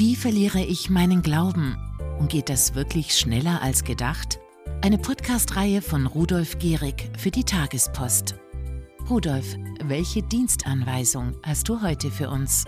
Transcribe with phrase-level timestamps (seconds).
[0.00, 1.76] Wie verliere ich meinen Glauben?
[2.18, 4.40] Und geht das wirklich schneller als gedacht?
[4.80, 8.34] Eine Podcast-Reihe von Rudolf Gehrig für die Tagespost.
[9.10, 12.64] Rudolf, welche Dienstanweisung hast du heute für uns?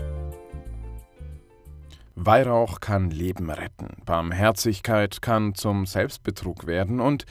[2.13, 7.25] Weihrauch kann Leben retten, Barmherzigkeit kann zum Selbstbetrug werden und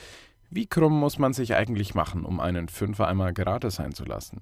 [0.49, 4.41] wie krumm muss man sich eigentlich machen, um einen Fünfer einmal gerade sein zu lassen?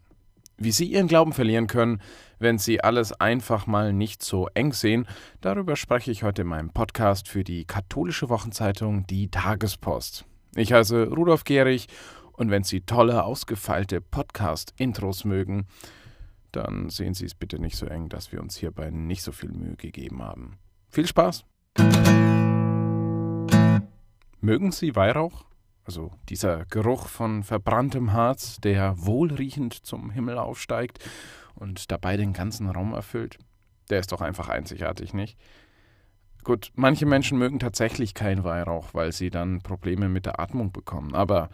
[0.64, 2.00] Wie Sie Ihren Glauben verlieren können,
[2.38, 5.08] wenn Sie alles einfach mal nicht so eng sehen,
[5.42, 10.24] darüber spreche ich heute in meinem Podcast für die katholische Wochenzeitung Die Tagespost.
[10.56, 11.88] Ich heiße Rudolf Gehrig
[12.34, 15.66] und wenn Sie tolle, ausgefeilte Podcast-Intros mögen,
[16.52, 19.50] dann sehen Sie es bitte nicht so eng, dass wir uns hierbei nicht so viel
[19.50, 20.60] Mühe gegeben haben.
[20.90, 21.44] Viel Spaß!
[24.42, 25.44] Mögen Sie Weihrauch?
[25.92, 31.00] Also dieser Geruch von verbranntem Harz, der wohlriechend zum Himmel aufsteigt
[31.54, 33.38] und dabei den ganzen Raum erfüllt,
[33.90, 35.38] der ist doch einfach einzigartig, nicht?
[36.46, 41.14] Gut, manche Menschen mögen tatsächlich kein Weihrauch, weil sie dann Probleme mit der Atmung bekommen.
[41.14, 41.50] Aber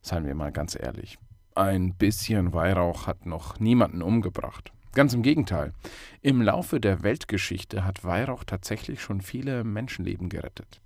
[0.00, 1.18] seien wir mal ganz ehrlich,
[1.54, 4.72] ein bisschen Weihrauch hat noch niemanden umgebracht.
[4.94, 5.74] Ganz im Gegenteil.
[6.22, 10.80] Im Laufe der Weltgeschichte hat Weihrauch tatsächlich schon viele Menschenleben gerettet.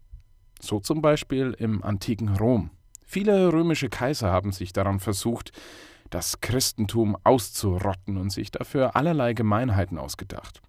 [0.59, 2.71] So zum Beispiel im antiken Rom.
[3.07, 5.53] Viele römische Kaiser haben sich daran versucht,
[6.11, 10.61] das Christentum auszurotten und sich dafür allerlei Gemeinheiten ausgedacht.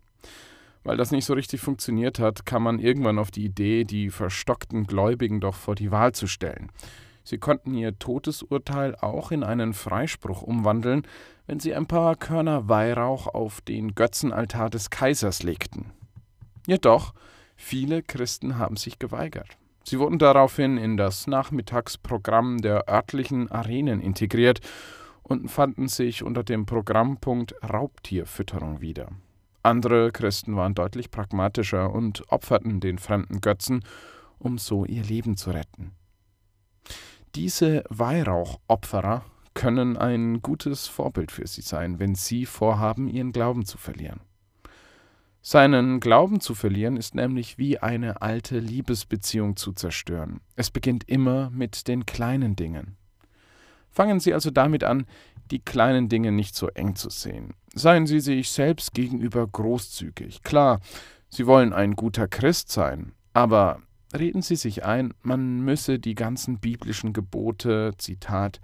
[0.83, 4.87] Weil das nicht so richtig funktioniert hat, kam man irgendwann auf die Idee, die verstockten
[4.87, 6.71] Gläubigen doch vor die Wahl zu stellen.
[7.23, 11.05] Sie konnten ihr Todesurteil auch in einen Freispruch umwandeln,
[11.45, 15.91] wenn sie ein paar Körner Weihrauch auf den Götzenaltar des Kaisers legten.
[16.67, 17.13] Jedoch,
[17.57, 19.57] viele Christen haben sich geweigert.
[19.89, 24.59] Sie wurden daraufhin in das Nachmittagsprogramm der örtlichen Arenen integriert
[25.23, 29.07] und fanden sich unter dem Programmpunkt Raubtierfütterung wieder.
[29.63, 33.81] Andere Christen waren deutlich pragmatischer und opferten den fremden Götzen,
[34.39, 35.93] um so ihr Leben zu retten.
[37.35, 39.23] Diese Weihrauchopferer
[39.53, 44.19] können ein gutes Vorbild für sie sein, wenn sie vorhaben, ihren Glauben zu verlieren.
[45.49, 50.41] Seinen Glauben zu verlieren ist nämlich wie eine alte Liebesbeziehung zu zerstören.
[50.57, 52.97] Es beginnt immer mit den kleinen Dingen.
[53.89, 55.05] Fangen Sie also damit an,
[55.49, 57.53] die kleinen Dinge nicht so eng zu sehen.
[57.73, 60.43] Seien Sie sich selbst gegenüber großzügig.
[60.43, 60.81] Klar,
[61.29, 63.79] Sie wollen ein guter Christ sein, aber
[64.13, 68.59] reden Sie sich ein, man müsse die ganzen biblischen Gebote, Zitat,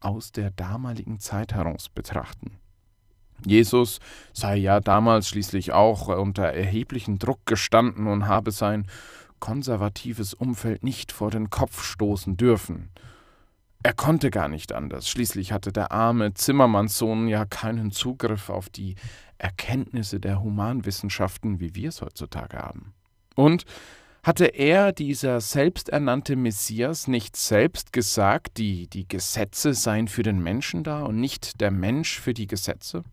[0.00, 2.58] aus der damaligen Zeit heraus betrachten.
[3.44, 4.00] Jesus
[4.32, 8.86] sei ja damals schließlich auch unter erheblichen Druck gestanden und habe sein
[9.40, 12.90] konservatives Umfeld nicht vor den Kopf stoßen dürfen.
[13.82, 15.08] Er konnte gar nicht anders.
[15.08, 18.96] Schließlich hatte der arme Zimmermannssohn ja keinen Zugriff auf die
[19.38, 22.94] Erkenntnisse der Humanwissenschaften, wie wir es heutzutage haben.
[23.34, 23.64] Und
[24.22, 30.82] hatte er, dieser selbsternannte Messias, nicht selbst gesagt, die, die Gesetze seien für den Menschen
[30.82, 33.04] da und nicht der Mensch für die Gesetze?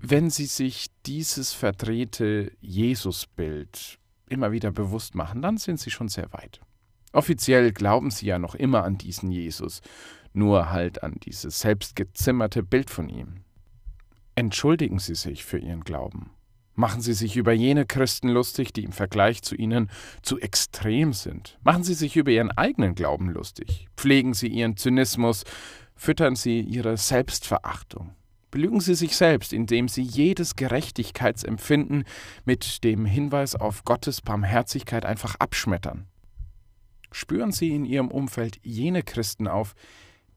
[0.00, 3.98] Wenn Sie sich dieses verdrehte Jesusbild
[4.28, 6.60] immer wieder bewusst machen, dann sind Sie schon sehr weit.
[7.12, 9.80] Offiziell glauben Sie ja noch immer an diesen Jesus,
[10.32, 13.44] nur halt an dieses selbstgezimmerte Bild von ihm.
[14.34, 16.30] Entschuldigen Sie sich für Ihren Glauben.
[16.74, 19.90] Machen Sie sich über jene Christen lustig, die im Vergleich zu Ihnen
[20.22, 21.58] zu extrem sind.
[21.64, 23.88] Machen Sie sich über Ihren eigenen Glauben lustig.
[23.96, 25.42] Pflegen Sie Ihren Zynismus.
[25.96, 28.14] Füttern Sie Ihre Selbstverachtung.
[28.50, 32.04] Belügen Sie sich selbst, indem Sie jedes Gerechtigkeitsempfinden
[32.44, 36.06] mit dem Hinweis auf Gottes Barmherzigkeit einfach abschmettern.
[37.12, 39.74] Spüren Sie in Ihrem Umfeld jene Christen auf,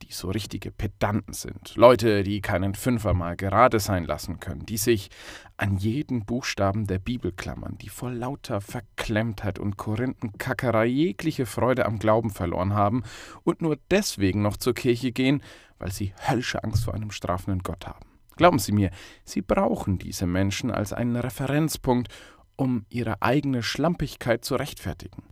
[0.02, 4.78] die so richtige Pedanten sind, Leute, die keinen Fünfer mal gerade sein lassen können, die
[4.78, 5.10] sich
[5.58, 12.00] an jeden Buchstaben der Bibel klammern, die vor lauter Verklemmtheit und Korinthenkackerei jegliche Freude am
[12.00, 13.04] Glauben verloren haben
[13.44, 15.42] und nur deswegen noch zur Kirche gehen,
[15.80, 18.06] weil sie höllische Angst vor einem strafenden Gott haben.
[18.38, 18.92] Glauben Sie mir,
[19.24, 22.08] Sie brauchen diese Menschen als einen Referenzpunkt,
[22.56, 25.24] um ihre eigene Schlampigkeit zu rechtfertigen.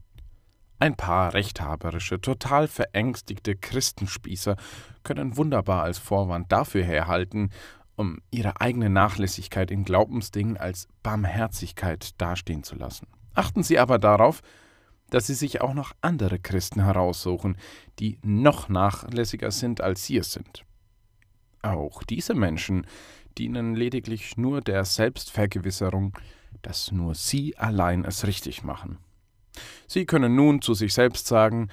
[0.80, 4.56] Ein paar rechthaberische, total verängstigte Christenspießer
[5.04, 7.52] können wunderbar als Vorwand dafür herhalten,
[7.98, 13.08] um ihre eigene Nachlässigkeit in Glaubensdingen als Barmherzigkeit dastehen zu lassen.
[13.34, 14.40] Achten Sie aber darauf,
[15.10, 17.58] dass Sie sich auch noch andere Christen heraussuchen,
[18.00, 20.64] die noch nachlässiger sind, als Sie es sind.
[21.62, 22.88] Auch diese Menschen
[23.38, 26.18] dienen lediglich nur der Selbstvergewisserung,
[26.62, 28.98] dass nur Sie allein es richtig machen.
[29.88, 31.70] Sie können nun zu sich selbst sagen,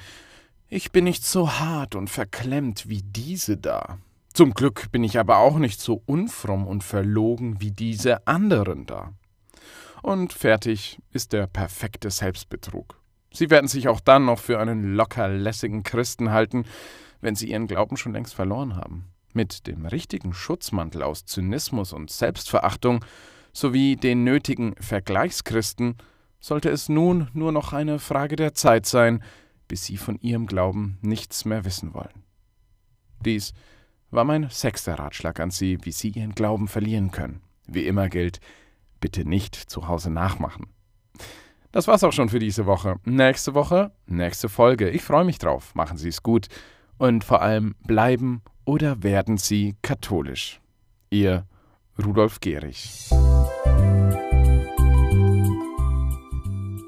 [0.69, 3.99] ich bin nicht so hart und verklemmt wie diese da.
[4.33, 9.13] Zum Glück bin ich aber auch nicht so unfromm und verlogen wie diese anderen da.
[10.03, 13.01] und fertig ist der perfekte Selbstbetrug.
[13.33, 16.65] Sie werden sich auch dann noch für einen lockerlässigen Christen halten,
[17.21, 19.07] wenn sie ihren Glauben schon längst verloren haben.
[19.33, 23.05] Mit dem richtigen Schutzmantel aus Zynismus und Selbstverachtung
[23.53, 25.97] sowie den nötigen Vergleichschristen
[26.47, 29.23] sollte es nun nur noch eine Frage der Zeit sein,
[29.67, 32.23] bis sie von ihrem Glauben nichts mehr wissen wollen.
[33.25, 33.53] Dies
[34.11, 37.41] war mein sechster Ratschlag an Sie, wie Sie Ihren Glauben verlieren können.
[37.67, 38.39] Wie immer gilt,
[39.01, 40.67] bitte nicht zu Hause nachmachen.
[41.73, 42.97] Das war's auch schon für diese Woche.
[43.05, 44.89] Nächste Woche, nächste Folge.
[44.91, 45.75] Ich freue mich drauf.
[45.75, 46.47] Machen Sie es gut.
[46.97, 50.61] Und vor allem bleiben oder werden Sie katholisch.
[51.11, 51.45] Ihr
[51.99, 53.11] Rudolf Gehrig.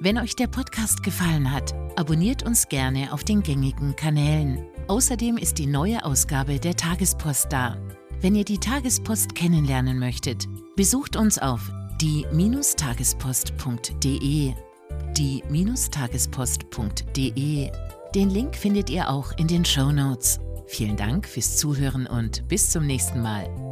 [0.08, 4.66] Wenn euch der Podcast gefallen hat, abonniert uns gerne auf den gängigen Kanälen.
[4.86, 7.76] Außerdem ist die neue Ausgabe der Tagespost da.
[8.22, 11.70] Wenn ihr die Tagespost kennenlernen möchtet, besucht uns auf
[12.00, 14.54] die-tagespost.de.
[15.14, 17.70] Die-tagespost.de.
[18.14, 20.40] Den Link findet ihr auch in den Show Notes.
[20.68, 23.67] Vielen Dank fürs Zuhören und bis zum nächsten Mal.